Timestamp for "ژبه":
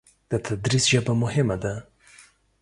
0.91-1.13